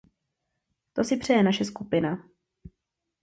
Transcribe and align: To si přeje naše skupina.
To 0.93 1.03
si 1.03 1.17
přeje 1.17 1.43
naše 1.43 1.65
skupina. 1.65 2.27